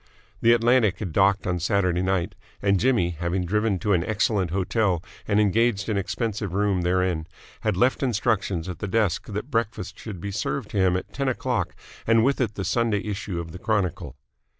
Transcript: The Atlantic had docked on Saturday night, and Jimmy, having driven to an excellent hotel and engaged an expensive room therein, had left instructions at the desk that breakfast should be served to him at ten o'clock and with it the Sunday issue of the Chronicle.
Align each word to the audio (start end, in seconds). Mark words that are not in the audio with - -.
The 0.41 0.53
Atlantic 0.53 0.97
had 0.97 1.13
docked 1.13 1.45
on 1.45 1.59
Saturday 1.59 2.01
night, 2.01 2.33
and 2.59 2.79
Jimmy, 2.79 3.11
having 3.11 3.45
driven 3.45 3.77
to 3.77 3.93
an 3.93 4.03
excellent 4.03 4.49
hotel 4.49 5.03
and 5.27 5.39
engaged 5.39 5.89
an 5.89 5.97
expensive 5.99 6.55
room 6.55 6.81
therein, 6.81 7.27
had 7.59 7.77
left 7.77 8.01
instructions 8.01 8.67
at 8.67 8.79
the 8.79 8.87
desk 8.87 9.27
that 9.27 9.51
breakfast 9.51 9.99
should 9.99 10.19
be 10.19 10.31
served 10.31 10.71
to 10.71 10.77
him 10.77 10.97
at 10.97 11.13
ten 11.13 11.29
o'clock 11.29 11.75
and 12.07 12.23
with 12.23 12.41
it 12.41 12.55
the 12.55 12.65
Sunday 12.65 13.01
issue 13.03 13.39
of 13.39 13.51
the 13.51 13.59
Chronicle. 13.59 14.15